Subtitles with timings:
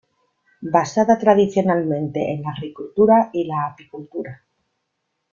[0.77, 4.41] Basada tradicionalmente en la agricultura y la apicultura.